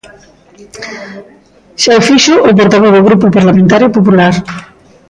[1.81, 4.33] Xa o fixo o portavoz do Grupo Parlamentario Popular.